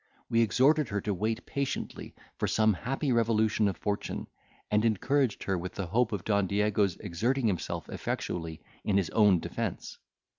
We 0.31 0.41
exhorted 0.41 0.89
her 0.89 0.99
to 1.01 1.13
wait 1.13 1.45
patiently 1.45 2.15
for 2.35 2.47
some 2.47 2.73
happy 2.73 3.11
revolution 3.11 3.67
of 3.67 3.77
fortune, 3.77 4.25
and 4.71 4.83
encouraged 4.83 5.43
her 5.43 5.59
with 5.59 5.75
the 5.75 5.85
hope 5.85 6.11
of 6.11 6.23
Don 6.25 6.47
Diego's 6.47 6.95
exerting 6.97 7.45
himself 7.45 7.87
effectually 7.87 8.63
in 8.83 8.97
his 8.97 9.11
own 9.11 9.39
defence. 9.39 9.99